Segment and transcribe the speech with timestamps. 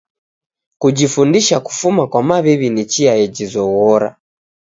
[0.81, 4.09] Kujifundisha kufuma kwa maw'iw'i, ni chia yejizoghora.